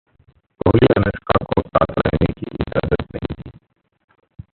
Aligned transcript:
कोहली-अनुष्का 0.61 1.37
को 1.45 1.61
साथ 1.61 1.93
रहने 1.99 2.31
की 2.33 2.47
इजाजत 2.55 3.05
नहीं 3.15 3.35
दी 3.35 3.51